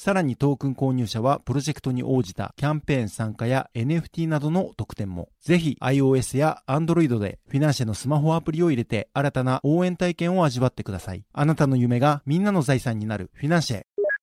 [0.00, 5.28] さらにトークン購入者はプロジェクトに応じたキャンペーン参加や NFT などの特典も。
[5.40, 11.24] ぜひ iOS や Android でフィナンシェのスマホアプリを入れて新たな応援体験を味わってください。
[11.32, 13.82] あなたの夢がみんなの財産になるフィナンシェ。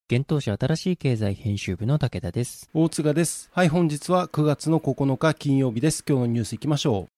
[0.09, 2.69] 現当社新しい経済編集部の武田です。
[2.73, 3.49] 大塚です。
[3.51, 6.05] はい、本日は9月の9日金曜日です。
[6.07, 7.15] 今日のニュースいきましょう。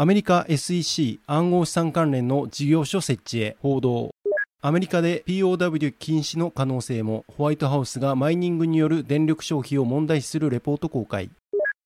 [0.00, 4.12] アメリカ SEC 暗号資産関連の事業所設置へ報道。
[4.60, 11.30] アメリカで POW 禁止の可能性もホワイトハウスがマイニングによる電力消費を問題視するレポート公開。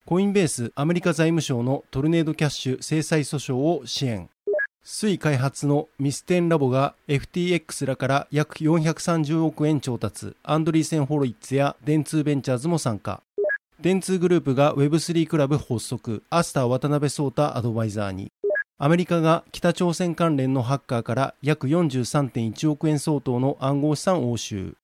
[0.06, 4.31] コインベースアメリカ財務省のトルネードキャッシュ制裁訴訟を支援。
[4.83, 13.20] 水開発のミステンラボが FTX らから約430億円調達、アンドリーセン・ホロイッツや電通ベンチャーズも参加。
[13.83, 18.33] 電通グループが Web3 クラブ発足、アスター渡辺壮太アドバイザーに。
[18.85, 24.75] アメリカが北朝鮮関連のハッカーから約43.1億円相当の暗号資産押収。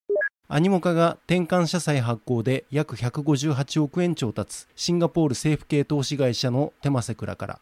[0.46, 7.60] アニモカが転換社債発行で約158億円調達、シンガポール政府系投資会社のテマセクラから。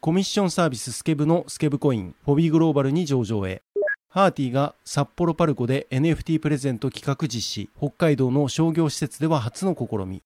[0.00, 3.62] コミッションサービススケブのスケブコイン、フォビグローバルに上場へ。
[4.10, 10.22] ハーティが札幌パルコで NFT プレゼント企画実施、北海道の商業施設では初の試み。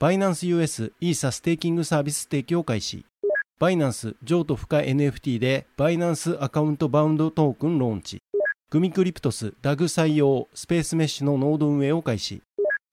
[0.00, 3.06] バイナンス US イーサステーキングサービス提供開始。
[3.58, 8.18] バイナンス譲渡不可 NFT でバイナンスアカウントバウンドトークンローンチ。
[8.68, 12.42] グミクリプトス DAG 採用スペースメッシュのノード運営を開始。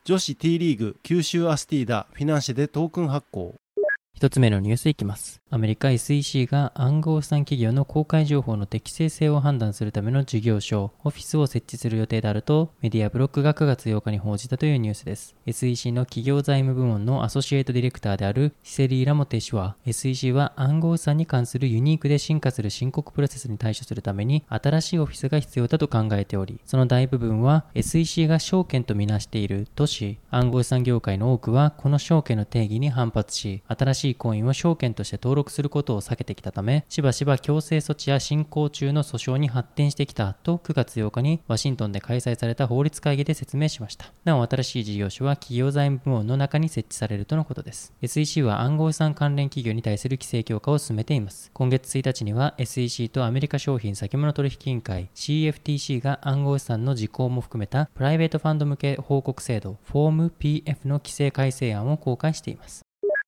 [0.05, 3.55] 女子 T リーグ九州アスティーダフィナンシェでトークン発行。
[4.15, 5.41] 一つ目のニュースいきます。
[5.49, 15.35] アメリカ SEC が暗号資産企業の公開情報の適正性を判断するための事業所、オフィスを設置する予定であると、メディアブロックが9月8日に報じたというニュースです。
[15.45, 44.11] SEC の企業財務部門のアソシエイトディレクターであるシセリー・ラモテ氏は、SEC は暗号資産に関するユニークで進化する申告プロセスに対処するために、新しいオフィスが必要だと考えており、その大部分は SEC が証券とみなしているとし、暗号資産業界の多くはこの証券の定義に反発し、新しいコインを証券として登録することを避けてきたため、しばしば強制措置や進行中の訴訟に発展してきたと9月8日にワシントンで開催された法律会議で説明しました。
[44.25, 47.93] なお、新しい事業所は企業財務部門の中に設置されるとのことです。
[48.01, 51.51] SEC は暗号資産関連企業に対する規制強化を進めています。
[51.53, 62.82] 今月1日には SEC とアメリカ商品先物取引委員会 CFTC が暗号資産の時効も含めたプライベートファンド向け報告制度 FORMPF の規制改正案を公開しています。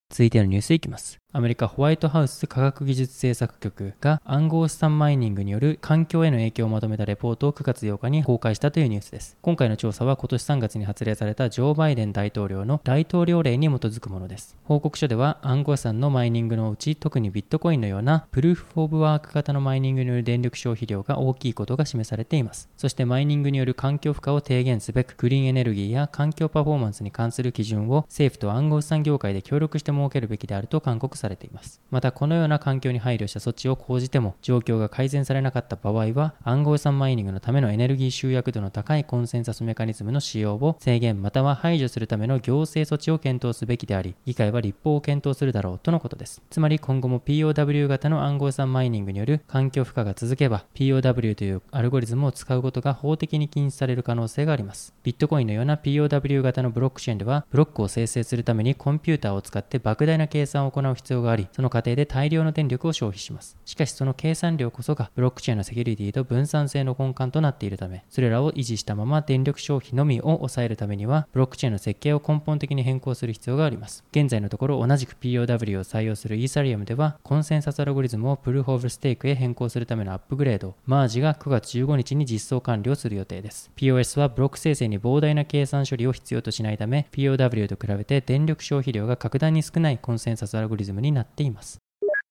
[0.09, 1.24] 続いてのニュースいきます。
[1.35, 9.35] アメリカホワイトハウス科学技術政策局が暗号資産マイニングによる環境への影響をまとめたレポートを9月8日に公開したというニュースです。
[9.41, 14.55] 今回の調査は今年3月に発令されたジョー・バイデン大統領の大統領令に基づくものです。
[14.63, 22.69] 報告書では暗号資産のマイニングのうち特にビットコインのようなプルーフ・オブ・ワーク型のマイニングによる電力消費量が大きいことが示されています。
[22.77, 31.81] そしてマイニングによる環境負荷を低減すべくクリーンエネルギーや環境パフォーマンスに関する基準を政府と暗号資産業界で協力して設けるべきであると勧告されされています。
[31.89, 46.41] またこのような環境に配慮した措置を講じても状況が改善されなかった場合は暗号資産マイニングのためのエネルギー集約度の高いコンセンサスメカニズムの使用を制限または排除するための行政措置を検討すべきであり議会は立法を検討するだろうとのことです。
[46.49, 54.93] つまり今後も POW 型の暗号資産マイニングによる環境負荷が続けば POW というアルゴリズムを使うことが法的に禁止される可能性があります。
[55.03, 63.57] ビットコインのような POW 型のブロックチェーンではブロックを生成するためにコンピューターを使って莫大な計算を行う必要要があり、その過程で大量の電力を消費します。
[63.65, 74.03] しかしその計算量こそがブロックチェーンのセキュリティと分散性の根幹となっているため、それらを維持したまま電力消費のみを抑えるためには、ブロックチェーンの設計を根本的に変更する必要があります。
[74.11, 83.71] 現在のところ同じく POW を採用するイーサリアムでは、コンセンサスアルゴリズムをプルーフ・オブ・ステークへ変更するためのアップグレード、マージが9月15日に実装完了する予定です。
[83.75, 91.84] POS はブロック生成に膨大な計算処理を必要としないため、POW と比べて電力消費量が格段に少ないコンセンサスアルゴリズムになっています。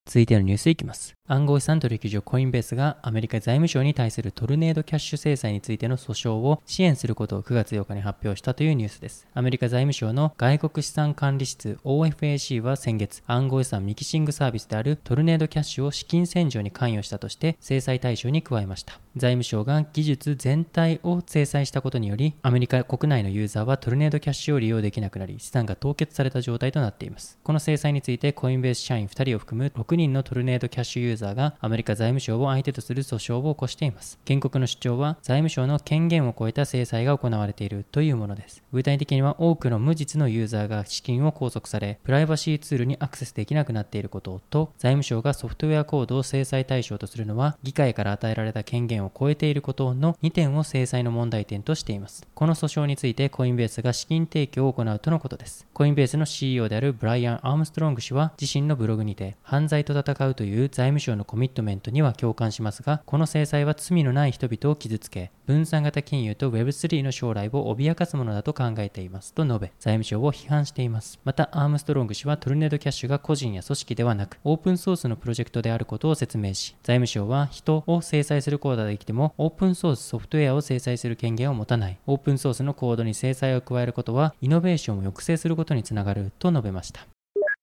[0.06, 1.14] 続いてのニュースいきます。
[1.26, 9.26] 暗号資産取引所コインベースがアメリカ財務省に対するトルネードキャッシュ制裁についての訴訟を支援することを9月8日に発表したというニュースです。
[9.32, 19.00] アメリカ財務省の外国資産管理室 OFAC は先月暗号資産ミキシングサービスであるトルネードキャッシュを資金洗浄に関与したとして制裁対象に加えました。
[19.16, 27.38] 財務省が技術全体を制裁したことによりアメリカ国内のユーザーはトルネードキャッシュを利用できなくなり資産が凍結された状態となっています。
[27.42, 34.18] この制裁についてコインベース社員2人を含む人のトルネードキャッシュユーザーがアメリカ財務省を相手とする訴訟を起こしています。
[34.26, 38.62] 原告の主張は財務省の権限を超えた制裁が行われているというものです。
[38.72, 52.26] 具体的には多くの無実のユーザーが資金を拘束され、プライバシーツールにアクセスできなくなっていることと、財務省がソフトウェアコードを制裁対象とするのは、議会から与えられた権限を超えていることの2点を制裁の問題点としています。
[52.34, 55.66] この訴訟についてコインベースが資金提供を行うとのことです。
[55.72, 71.20] コインベースの CEO であるブライアン・アームストロング氏は自身のブログにて、犯罪と戦うという財務省のコミットメントには共感しますが、この制裁は罪のない人々を傷つけ、分散型金融と Web3 の将来を脅かすものだと考えていますと述べ、財務省を批判しています。
[71.24, 81.98] また、アームストロング氏はトルネードキャッシュが個人や組織ではなく、オープンソースのプロジェクトであることを説明し、財務省は人を制裁することができても、オープンソースソフトウェアを制裁する権限を持たない。
[82.06, 87.06] オープンソースのコードに制裁を加えることは、イノベーションを抑制することにつながると述べました。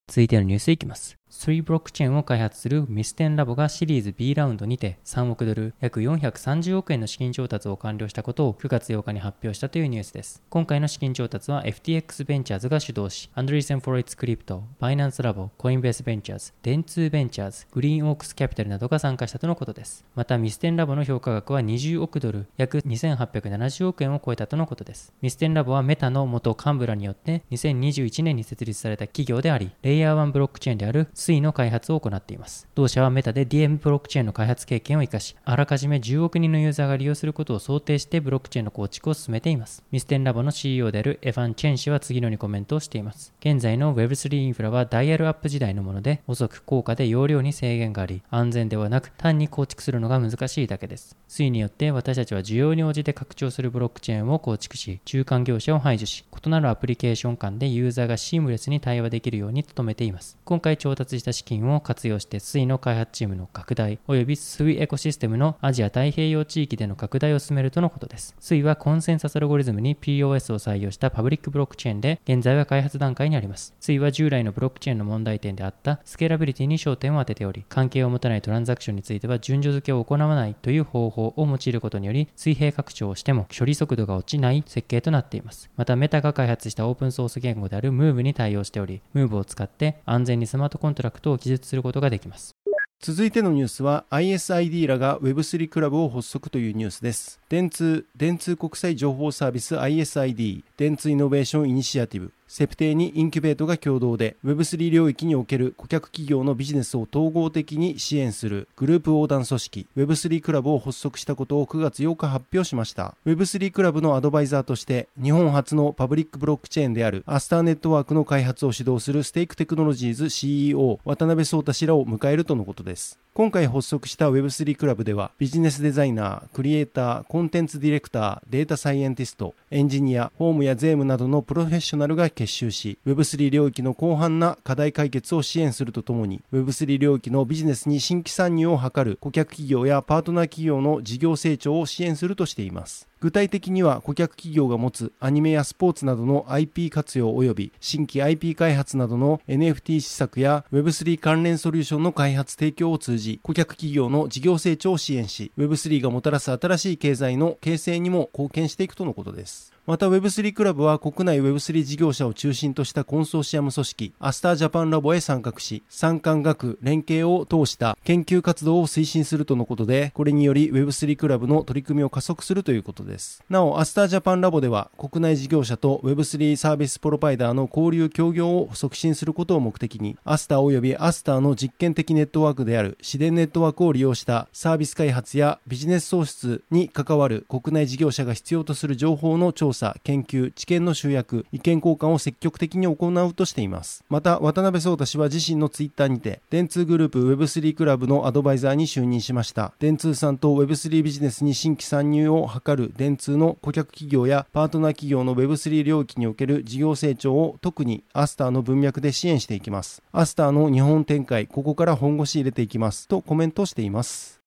[0.07, 1.20] 続いてのニュースいきます。
[1.31, 10.43] 3ブロックチェーンを開発するミステンラボがシリーズ B ラウンドにて3億ドル約430億円の資金調達を完了したことを9月8日に発表したというニュースです。
[10.49, 20.03] 今回の資金調達は FTX ベンチャーズが主導し、アンドリーセン・ホロウィッツ・クリプト、バイナンスラボ、コインベースベンチャーズ、電通ベンチャーズ、グリーンオークスキャピタルなどが参加したとのことです。
[20.15, 25.13] またミステンラボの評価額は20億ドル約2870億円を超えたとのことです。
[25.21, 32.67] ミステンラボはメタの元幹部らによって2021年に設立された企業であり、レイヤー1ブロックチェーンである SUI の開発を行っています。
[32.73, 39.83] 同社はメタで DM ブロックチェーンの開発経験を生かし、あらかじめ10億人のユーザーが利用することを想定してブロックチェーンの構築を進めています。
[39.91, 43.33] ミステンラボの CEO であるエファン・チェン氏は次のようにコメントをしています。
[43.39, 51.15] 現在の Web3 インフラはダイヤルアップ時代のもので、遅く高価で容量に制限があり、安全ではなく単に構築するのが難しいだけです。
[51.29, 60.37] 推によって私たちは需要に応じて拡張するブロックチェーンを構築し、中間業者を排除し、異なるアプリケーション間でユーザーがシームレスに対話できるように努めています。
[60.45, 68.35] 今回調達した資金を活用して水の開発チームの拡大及び水エコシステムのアジア太平洋地域での拡大を進めるとのことです。
[68.39, 73.73] 水はコンセンサスアルゴリズムに POS を採用したパブリックブロックチェーンで現在は開発段階にあります。
[73.79, 85.69] SUI は従来のブロックチェーンの問題点であったスケーラビリティに焦点を当てており、関係を持たないトランザクションについては順序付けを行わないという方法を用いることにより水平拡張をしても処理速度が落ちない設計となっています。
[85.77, 92.55] またメタが開発したオープンソース言語である Move に対応しており、Move を使って安全にスマートコントラクトを記述することができます。
[93.01, 97.40] 続いてのニュースは ISID らが Web3 クラブを発足というニュースです。
[97.51, 113.15] 電通、電通国際情報サービス ISID、電通イノベーションイニシアティブ、セプテーニ・インキュベートが共同で Web3 領域における顧客企業のビジネスを統合的に支援するグループ横断組織 Web3 クラブを発足したことを9月8日発表しました。
[113.25, 123.17] Web3 クラブのアドバイザーとして日本初のパブリックブロックチェーンであるアスターネットワークの開発を主導するステークテクノロジーズ CEO 渡辺創太氏らを迎えるとのことです。
[123.33, 143.10] 今回発足した Web3 クラブではビジネスデザイナー、クリエイター、コンテンツディレクター、データサイエンティスト、エンジニア、法務や税務などのプロフェッショナルが結集し Web3 領域の広範な課題解決を支援するとともに Web3 領域のビジネスに新規参入を図る顧客企業やパートナー企業の事業成長を支援するとしています。
[143.21, 159.71] 具体的には顧客企業が持つアニメやスポーツなどの IP 活用及び新規 IP 開発などの NFT 施策や Web3 関連ソリューションの開発提供を通じ顧客企業の事業成長を支援し Web3 がもたらす新しい経済の形成にも貢献していくとのことです。
[159.91, 173.43] また Web3 クラブは国内 Web3 事業者を中心としたコンソーシアム組織アスタージャパンラボへ参画し、産官学連携を通した研究活動を推進するとのことで、これにより Web3 クラブの取り組みを加速するということです。
[173.49, 194.03] なお、アスタージャパンラボでは国内事業者と Web3 サービスプロバイダーの交流協業を促進することを目的に、アスター及びアスターの実験的ネットワークである自然ネットワークを利用したサービス開発やビジネス創出に関わる国内事業者が必要とする情報の調査、研究、知見の集約、意見交換を積極的に行うとしています。
[194.09, 199.73] また、渡辺創太氏は自身のツイッターにて、電通グループ Web3 クラブのアドバイザーに就任しました。
[199.79, 210.01] 電通さんと Web3 ビジネスに新規参入を図る電通の顧客企業やパートナー企業の Web3 領域における事業成長を特にアスターの文脈で支援していきます。
[210.11, 213.07] アスターの日本展開、ここから本腰入れていきます。
[213.07, 214.40] とコメントしています。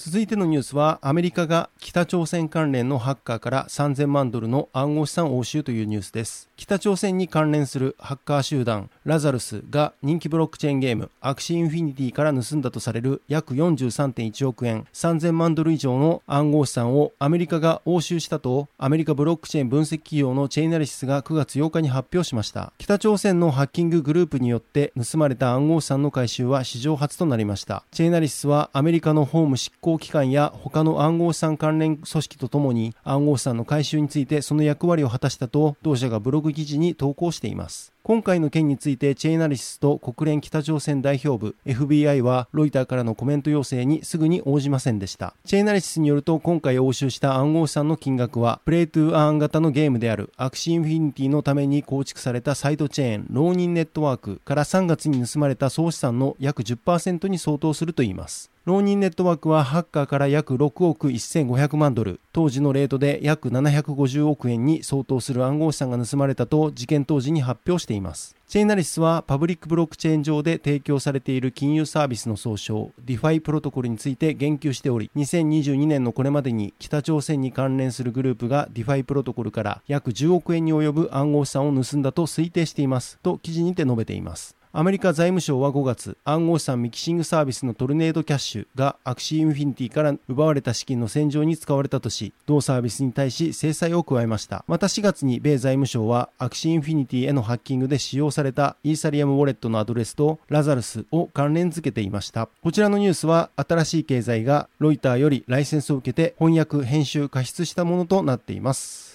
[0.00, 6.48] 続いてのニュースは、アメリカが北朝鮮関連のハッカーから3000万ドルの暗号資産押収というニュースです。
[6.56, 22.72] 北朝鮮に関連するハッカー集団、ラザルスが人気ブロックチェーンゲーム、アクシーインフィニティから盗んだとされる約43.1億円、3000万ドル以上の暗号資産をアメリカが押収したと、アメリカブロックチェーン分析企業のチェイナリシスが9月8日に発表しました。
[22.78, 27.82] 北朝鮮のハッキンググループによって盗まれた暗号資産の回収は史上初となりました。
[27.90, 37.92] チェイナリシスはアメリカの法務執行行機関や他の暗号資産関連組織とともに暗号資産の回収についてその役割を果たしたと同社がブログ記事に投稿しています。
[38.02, 45.34] 今回の件についてチェイナリシスと国連北朝鮮代表部 FBI はロイターからのコメント要請にすぐに応じませんでした。
[45.44, 58.50] チェイナリシスによると今回押収した暗号資産の金額は Play to Earn 型のゲームであるアクシーインフィニティのために構築されたサイドチェーン Ronin ネットワークから3月に盗まれた総資産の約10%に相当するといいます。
[58.68, 68.36] Ronin ネットワークはハッカーから約6億1500万ドル、当時のレートで約750億円に相当する暗号資産が盗まれたと事件当時に発表したしています。
[68.46, 84.57] チェイナリスはパブリックブロックチェーン上で提供されている金融サービスの総称、DeFi プロトコルについて言及しており、2022年のこれまでに北朝鮮に関連するグループが DeFi プロトコルから約10億円に及ぶ暗号資産を盗んだと推定していますと記事にて述べています。
[84.70, 94.66] アメリカ財務省は5月、暗号資産ミキシングサービスのトルネードキャッシュがアクシーインフィニティから奪われた資金の洗浄に使われたとし、同サービスに対し制裁を加えました。
[94.68, 102.50] また4月に米財務省はアクシーインフィニティへのハッキングで使用されたイーサリアムウォレットのアドレスとラザルスを関連付けていました。
[102.62, 109.07] こちらのニュースは新しい経済がロイターよりライセンスを受けて翻訳、編集、加筆したものとなっています。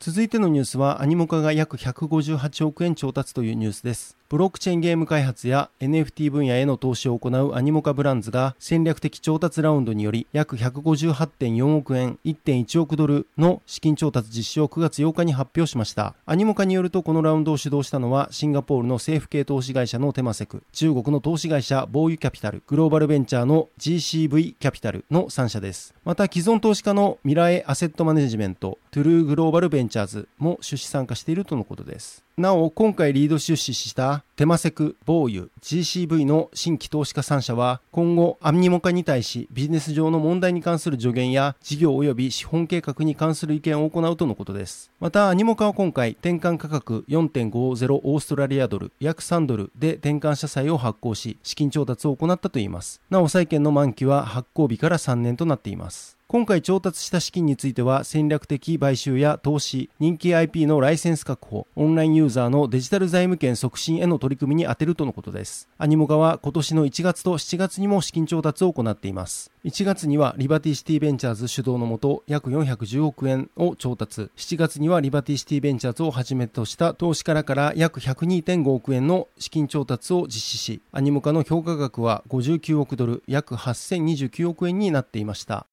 [0.00, 4.16] 続いてのニュースはアニモカが約158億円調達というニュースです。
[4.28, 16.14] ブロックチェーンゲーム開発や NFT 分野への投資を行うアニモカブランズが戦略的調達ラウンドにより約158.4億円1.1億ドルの資金調達実施を9月8日に発表しました。
[16.26, 25.94] アニモカによるとこのラウンドを主導したのはシンガポールの政府系投資会社のテマセク、中国の投資会社ボーユキャピタル、グローバルベンチャーの GCV キャピタルの3社です。
[26.04, 32.24] また既存投資家のミラエアセットマネジメント、トゥルーグローバルベンチャーズも出資参加しているとのことです。
[32.38, 44.92] なお、今回リード出資したテマセク、ボーユ、GCV の新規投資家3社は、今後、アンニモ化に対しビジネス上の問題に関する助言や事業及び資本計画に関する意見を行うとのことです。
[45.00, 53.00] また、アニモ化は今回、転換価格4.50オーストラリアドル、約3ドルで転換社債を発行し、資金調達を行ったといいます。
[53.10, 56.17] なお、債券の満期は発行日から3年となっています。
[56.30, 65.70] 今回調達した資金については戦略的買収や投資、人気 IP のライセンス確保、オンラインユーザーのデジタル財務権促進への取り組みに充てるとのことです。
[65.78, 69.50] アニモガは今年の1月と7月にも資金調達を行っています。
[69.64, 85.66] 1月にはリバティシティベンチャーズ主導のもと約410億円を調達、7月にはリバティシティベンチャーズをはじめとした投資家らから約102.5億円の資金調達を実施し、アニモカの評価額は59億ドル、約8029億円になっていました。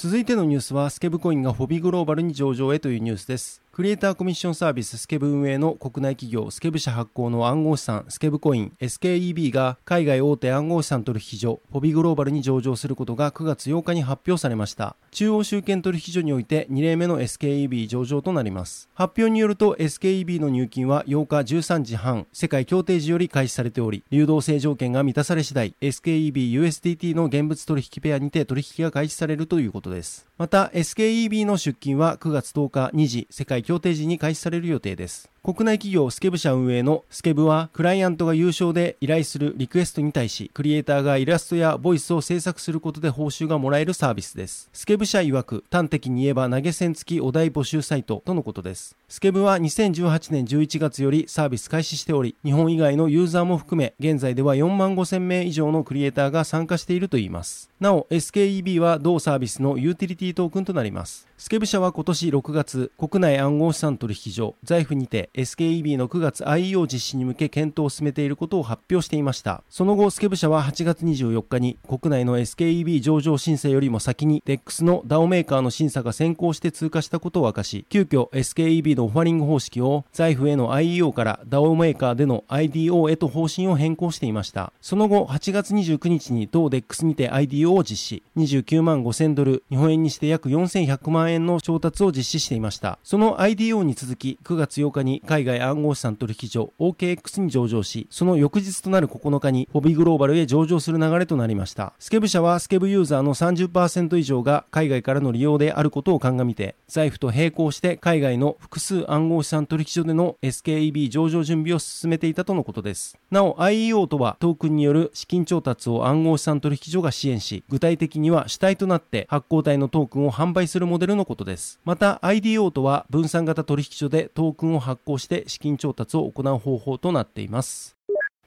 [0.00, 3.67] 続いてのニュースはスケブコインがホビーグローバルに上場へというニュースです。
[3.78, 14.96] クリエイターコミッションサービススケブ運営の国内企業スケブ社発行の暗号資産スケブコイン SKEB が海外大手暗号資産取引所フォビグローバルに上場することが9月8日に発表されました。
[15.12, 18.88] 中央集権取引所において2例目の SKEB 上場となります。
[18.94, 30.27] 発表によると SKEB の入金は8日13時半世界協定時より開始されており流動性条件が満たされ次第 SKEB-USDT の現物取引ペアにて取引が開始されるということです。
[30.38, 35.32] また SKEB の出勤は9月10日2時世界協定時に開始される予定です。
[35.48, 44.68] 国内企業スケブ社運営のスケブは、クライアントが優勝で依頼するリクエストに対し、クリエイターがイラストやボイスを制作することで報酬がもらえるサービスです。
[44.74, 48.94] スケブ社曰く、端的に言えば投げ銭付きお題募集サイトとのことです。
[49.08, 57.70] スケブは2018年11月よりサービス開始しており、日本以外のユーザーも含め、現在では4万5千名以上のクリエイターが参加しているといいます。
[57.80, 61.27] なお、SKEB は同サービスのユーティリティトークンとなります。
[61.40, 69.62] スケブ社は今年6月、国内暗号資産取引所、財布にて SKEB の9月 IEO 実施に向け検討を進めていることを発表していました。
[69.70, 84.72] その後、スケブ社は8月24日に国内の SKEB 上場審査よりも先に DEX の DAO メーカーの審査が先行して通過したことを明かし、急遽 SKEB のオファリング方式を財布への IEO から DAO メーカーでの IDO へと方針を変更していました。
[84.80, 92.98] その後、8月29日に同 DEX にて IDO を実施、29万5000ドル、日本円にして約4100万円の調達を実施していました。
[93.04, 101.92] その IDO に続き、9月8日に海外暗号資産取引所 OKX に上場し、その翌日となる9日にホビーグローバルへ上場する流れとなりました。
[101.98, 113.18] スケブ社はスケブユーザーの30%以上が海外からの利用であることを鑑みて、財布と並行して海外の複数暗号資産取引所での SKEB 上場準備を進めていたとのことです。
[113.30, 121.78] なお IEO とはトークンによる資金調達を暗号資産取引所が支援し、具体的には主体となって発行体のトークンを販売するモデルののことです。
[121.84, 127.97] また IDO とは分散型取引所でトークンを発行して資金調達を行う方法となっています。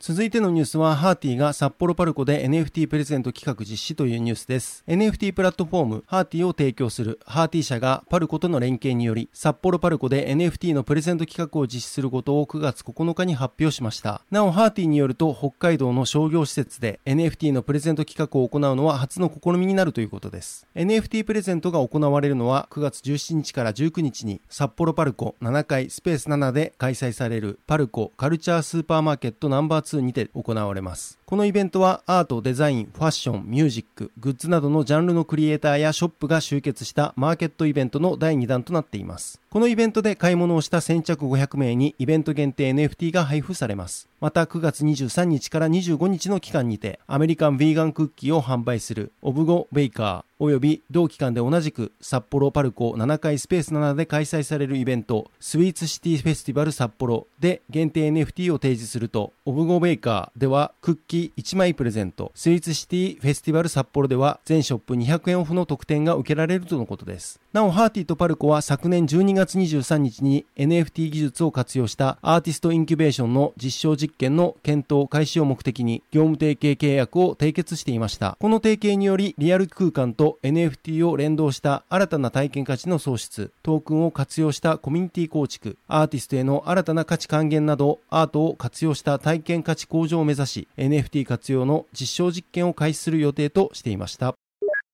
[0.04, 4.84] 続いてのニュースは、ハーティが札幌パルコで NFT プレゼント企画実施というニュースです。
[4.88, 14.24] NFT プラットフォーム、ハーティを提供するハーティ社がパルコとの連携により、札幌パルコで NFT のプレゼント企画を実施することを9月9日に発表しました。
[14.32, 20.66] なお、ハーティによると、北海道の商業施設で NFT のプレゼント企画を行うのは初の試みになるということです。
[20.74, 31.21] NFT プレゼントが行われるのは9月17日から19日に札幌パルコ7階スペース7で開催されるパルコカルチャースーパーマーケットナンバー2にて行われれます。
[31.32, 39.40] このイベントはアート、デザイン、ファッション、ミュージック、グッズなどのジャンルのクリエイターやショップが集結したマーケットイベントの第2弾となっています。
[39.50, 44.10] このイベントで買い物をした先着500名にイベント限定 NFT が配布されます。
[44.20, 62.32] また9月23日から25日の期間にてアメリカンヴィーガンクッキーを販売するオブゴベイカー、および同期間で同じく札幌パルコ7階スペース7で開催されるイベントスイーツシティフェスティバル札幌で限定 NFT を提示するとオブゴベイカーではクッキー1枚プレゼント。
[62.36, 67.40] スイーツシティフェスティバル札幌では全ショップ200円オフの特典が受けられるとのことです。
[67.54, 78.38] なおハーティとパルコは昨年12月23日に NFT 技術を活用したアーティストインキュベーションの実証実験の検討開始を目的に業務提携契約を締結していました。
[78.40, 94.36] この提携によりリアル空間と NFT を連動した新たな体験価値の創出、トークンを活用したコミュニティ構築、アーティストへの新たな価値還元など、アートを活用した体験価値向上を目指し、NFT t 活用の実証実験を開始する予定としていました。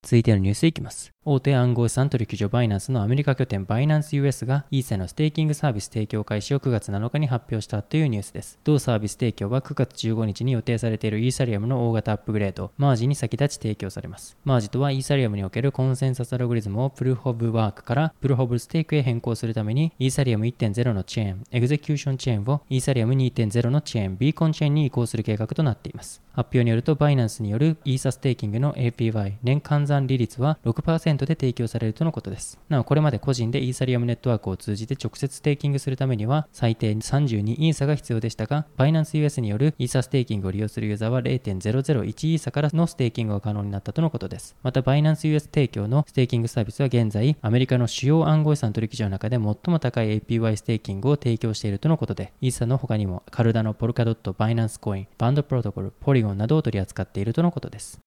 [0.04, 1.12] 続いてのニュースいきます。
[1.30, 8.58] 大手暗号資産取引所バイナンスのアメリカ拠点バイナンス US がイーサのステーキングサービス提供開始を9月7日に発表したというニュースです。
[8.64, 14.38] 同サービス提供は9月15日に予定されているイーサリアムの大型アップグレード、マージに先立ち提供されます。
[14.46, 26.22] マージとはイーサリアムにおけるコンセンサスアルゴリズムをプルーフオブワークからプルーフオブステークへ変更するためにイーサリアム1.0のチェーン、エグゼキューションチェーンをイーサリアム2.0のチェーン、ビーコンチェーンに移行する計画となっています。
[26.32, 32.60] 発表によるとバイナンスによるイーサステーキングの APY 年換算利率は6%で提供されるとのことです。
[32.70, 44.56] なお、これまで個人でイーサリアムネットワークを通じて直接ステーキングするためには、最低32イーサが必要でしたが、バイナンス US によるイーサステーキングを利用するユーザーは0.001イーサからのステーキングが可能になったとのことです。
[44.64, 58.00] また、バイナンス US 提供のステーキングサービスは現在、アメリカの主要暗号資産取引所の中で最も高い APY ステーキングを提供しているとのことで、イーサの他にもカルダノ、ポルカドット、バイナンスコイン、バンドプロトコル、ポリゴンなどを取り扱っているとのことです。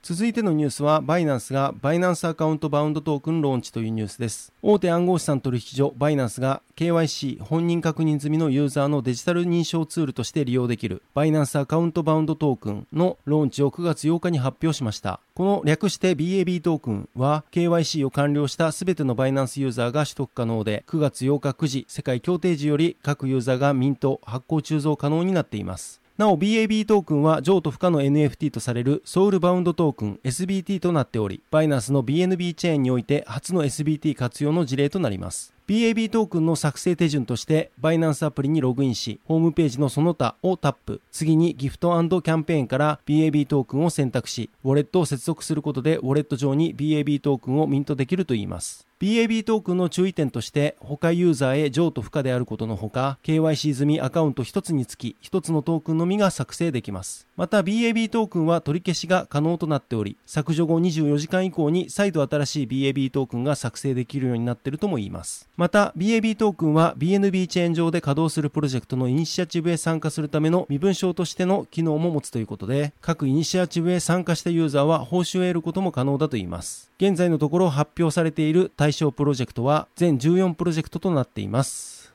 [0.00, 4.52] 続いてのニュースは、バイナンスがバイナンスアカウントバウンドトークンローンチというニュースです。
[4.62, 15.20] 大手暗号資産取引所バイナンスが KYC 本人確認済みのユーザーのデジタル認証ツールとして利用できるバイナンスアカウントバウンドトークンのローンチを9月8日に発表しました。
[15.34, 26.00] この略して BAB トークンは KYC を完了したすべてのバイナンスユーザーが取得可能で9月8日9時世界協定時より各ユーザーがミント発行鋳造可能になっています。
[26.18, 35.54] なお BAB トークンは譲渡不可の NFT とされるソウルバウンドトークン SBT となっており、バイナンスの BNB チェーンにおいて初の SBT 活用の事例となります。
[35.68, 48.87] BAB トークンの作成手順として、バイナンスアプリにログインし、ホームページのその他をタップ、次にギフトキャンペーンから BAB トークンを選択し、ウォレットを接続することで、ウォレット上に BAB トークンをミントできるといいます。
[49.00, 57.28] BAB トークンの注意点として他ユーザーへ譲渡不可であることのほか KYC 済みアカウント1つにつき1つのトークンのみが作成できます。
[57.36, 65.48] また BAB トークンは取り消しが可能となっており削除後24時間以降に再度新しい BAB トークンが作成できるようになっているとも言います。
[65.56, 76.87] また BAB トークンは BNB チェーン上で稼働するプロジェクトのイニシアチブへ参加するための身分証としての機能も持つということで各イニシアチブへ参加したユーザーは報酬を得ることも可能だといいます。
[77.00, 82.12] 現在のところ発表されている対象プロジェクトは全14プロジェクトとなっています。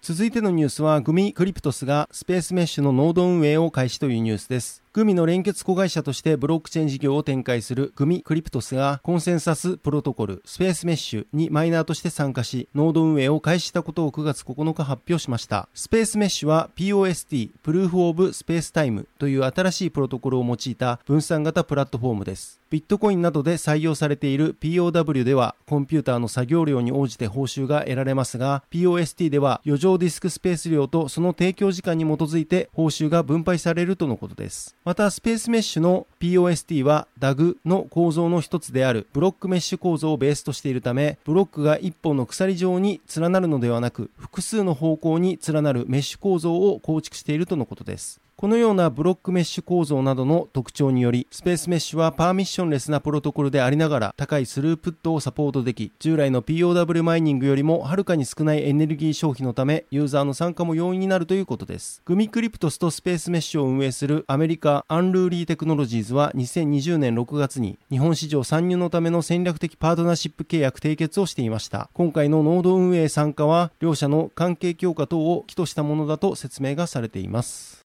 [0.00, 4.81] 続いてのニュースはグミクリプトスがスペースメッシュのノード運営を開始というニュースです。
[4.94, 15.66] グミの連結子会社としてブロックチェーン事業を展開するグミクリプトスがコンセンサスプロトコルスペースメッシュにマイナーとして参加しノード運営を開始したことを9月9日発表しました。
[15.72, 22.60] スペースメッシュは POST プルーフオブスペースタイムという新しいプロトコルを用いた分散型プラットフォームです。
[22.68, 34.74] ビットコインなどで採用されている POW ではコンピューターの作業量に応じて報酬が得られますが POST では余剰ディスクスペース量とその提供時間に基づいて報酬が分配されるとのことです。
[34.84, 48.20] またスペースメッシュの POST は DAG の構造の一つであるブロックメッシュ構造をベースとしているため、ブロックが一本の鎖状に連なるのではなく、複数の方向に連なるメッシュ構造を構築しているとのことです。
[48.42, 62.02] このようなブロックメッシュ構造などの特徴により、スペースメッシュはパーミッションレスなプロトコルでありながら高いスループットをサポートでき、従来の POW マイニングよりもはるかに少ないエネルギー消費のため、ユーザーの参加も容易になるということです。
[62.04, 71.90] グミクリプトスとスペースメッシュを運営するアメリカアンルーリーテクノロジーズは2020年6月に日本市場参入のための戦略的パートナーシップ契約締結をしていました。
[71.94, 77.81] 今回のノード運営参加は両社の関係強化等を企図したものだと説明がされています。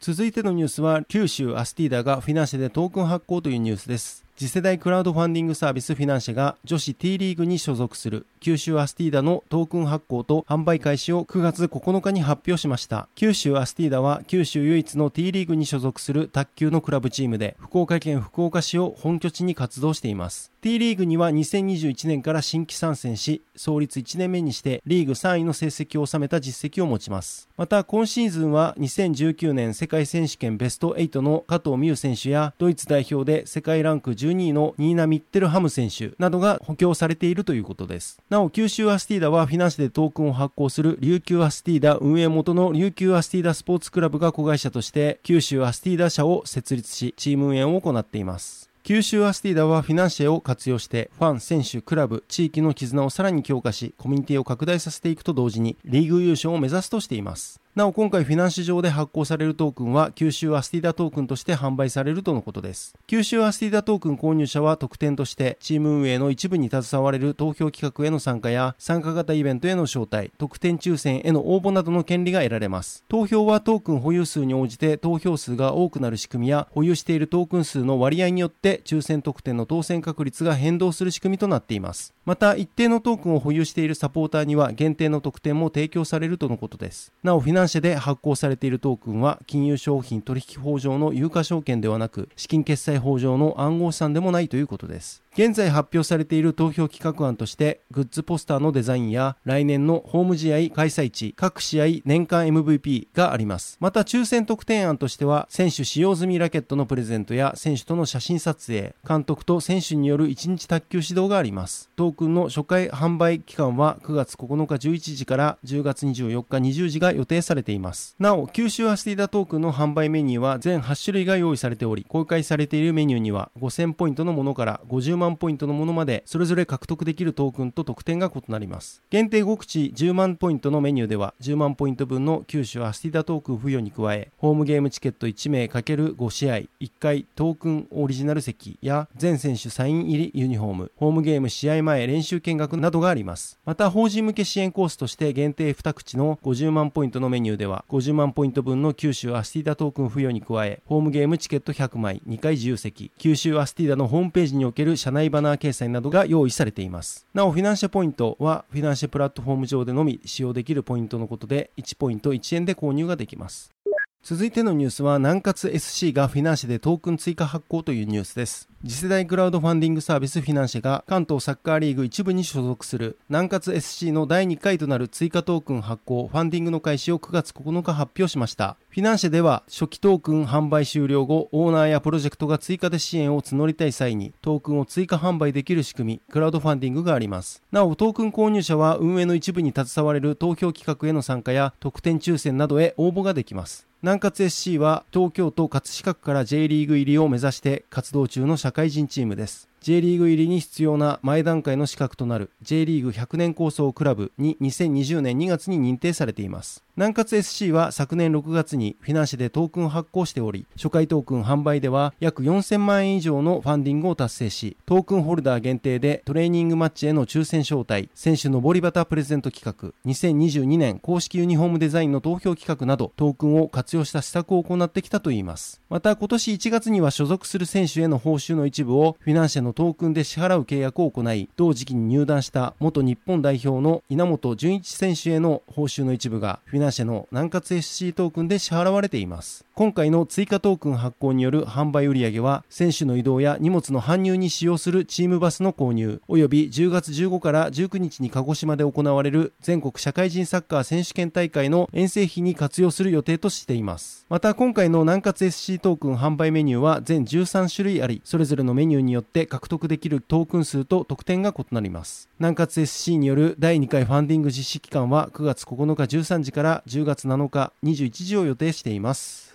[0.00, 4.24] 続いてのニュースは九州アスティーダがフィナンシェでトークン発行というニュースです。
[4.34, 13.06] 次世代クラウドファンディングサービスフィナンシェが女子 T リーグに所属する九州アスティーダのトークン発行と販売開始を9月9日に発表しました。
[13.14, 20.52] 九州アスティーダは九州唯一の T リーグに所属する卓球のクラブチームで福岡県福岡市を本拠地に活動しています。
[20.62, 27.48] T リーグには2021年から新規参戦し、創立1年目にしてリーグ3位の成績を収めた実績を持ちます。
[27.56, 38.18] また今シーズンは2019年世界選手権ベスト8の加藤美優選手やドイツ代表で世界ランク12位のニーナ・ミッテルハム選手などが補強されているということです。
[38.30, 48.70] なお九州アスティーダはフィナンシェでトークンを発行する琉球アスティーダ運営元の琉球アスティーダスポーツクラブが子会社として九州アスティーダ社を設立しチーム運営を行っています。
[48.84, 57.60] 九州アスティーダはフィナンシェを活用してファン、選手、クラブ、地域の絆をさらに強化しコミュニティを拡大させていくと同時にリーグ優勝を目指すとしています。
[57.76, 62.96] なお今回フィナンシェ上で発行されるトークンは九州アスティーダトークンとして販売されるとのことです。
[63.06, 73.04] 九州アスティーダトークン購入者は特典としてチーム運営の一部に携われる投票企画への参加や参加型イベントへの招待、特典抽選への応募などの権利が得られます。
[73.08, 82.14] 投票はトークン保有数に応じて投票数が多くなる仕組みや保有しているトークン数の割合によって抽選特典の当選確率が変動する仕組みとなっています。
[82.24, 87.12] また一定のトークンを保有しているサポーターには限定の特典も提供されるとのことです。
[87.22, 95.22] なおフィナンシェで発行されているトークンは金融商品取引法上の有価証券ではなく資金決済法上の暗号資産でもないということです。
[95.32, 103.76] 現在発表されている投票企画案としてグッズポスターのデザインや来年のホーム試合開催地各試合年間 MVP があります。
[103.78, 111.90] また抽選特典案としては選手使用済みラケットのプレゼントや選手との写真撮影監督と選手による1日卓球指導があります。
[111.94, 118.16] トークンの初回販売期間は9月9日11時から10月24日20時が予定されています。
[118.18, 129.02] なお九州アスティダトークンの販売メニューは全8種類が用意されており公開されているメニューには5000ポイントのものから50万ポイントのものまでそれぞれ獲得できるトークンと特典が異なります。
[129.10, 143.58] 限定5口10万ポイントのメニューでは10万ポイント分の九州アスティーダトークン付与に加えホームゲームチケット1名 ×5 試合1回トークンオリジナル席や全選手サイン入りユニフォームホームゲーム試合前練習見学などがあります。
[143.64, 157.26] また法人向け支援コースとして限定2口の50万ポイントのメニューでは50万ポイント分の九州アスティーダトークン付与に加えホームゲームチケット100枚2回自由席九州アスティーダのホームページにおける社内バナー掲載などが用意されています。
[157.34, 163.72] なおフィナンシェポイントはフィナンシェプラットフォーム上でのみ使用できるポイントのことで1ポイント1円で購入ができます。
[164.22, 168.68] 続いてのニュースは南葛 SC がフィナンシェでトークン追加発行というニュースです。
[168.84, 178.76] 次世代クラウドファンディングサービスフィナンシェが関東サッカーリーグ一部に所属する南葛 SC の第2回となる追加トークン発行ファンディングの開始を9月9日発表しました。
[178.90, 187.62] フィナンシェでは初期トークン販売終了後オーナーやプロジェクトが追加で支援を募りたい際にトークンを追加販売できる仕組みクラウドファンディングがあります。
[187.72, 193.89] なおトークン購入者は運営の一部に携われる投票企画への参加や特典抽選などへ応募ができます。
[194.02, 199.69] 南葛 SC は東京都葛飾区から J リーグ入りを目指して活動中の社会人チームです。
[199.82, 206.84] J リーグ入りに必要な前段階の資格となる J リーグ100年構想クラブに2020年2月に認定されています。
[206.96, 225.80] 南葛 SC は昨年6月にフィナンシェでトークン発行しており、初回トークン販売では約4000万円以上のファンディングを達成し、トークンホルダー限定でトレーニングマッチへの抽選招待、選手のボリバタプレゼント企画、2022年公式ユニフォームデザインの投票企画などトークンを活用した施策を行ってきたといいます。
[225.88, 239.64] また今年1月には所属する選手への報酬の一部をフィナンシェのトークンで支払う契約を行い、同時期に入団した元日本代表の稲本純一選手への報酬の一部がフィナンシェの南葛 SC トークンで支払われています。
[239.74, 254.26] 今回の追加トークン発行による販売売上は、選手の移動や荷物の搬入に使用するチームバスの購入、及び10月15から19日に鹿児島で行われる全国社会人サッカー選手権大会の遠征費に活用する予定としています。
[254.28, 262.30] また今回の南葛 SC トークン販売メニューは全13種類あり、それぞれのメニューによって価獲得できるトークン数と得点が異なります。
[262.38, 269.50] 南葛 SC による第2回ファンディング実施期間は9月9日13時から10月7日21時を予定しています。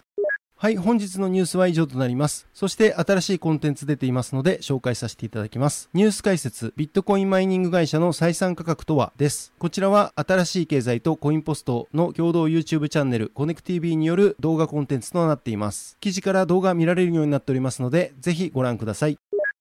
[0.58, 2.48] はい、本日のニュースは以上となります。
[2.54, 5.90] そして新しいコンテンツ出ていますので紹介させていただきます。
[5.94, 9.54] ニュース解説、ビットコインマイニング会社の採算価格とはです。
[9.60, 15.98] こちらは新しい経済とコインポストの共同 YouTube チャンネルコネク TV による動画コンテンツとなっています。
[16.00, 19.18] 記事から動画見られるようになっておりますので、ぜひご覧ください。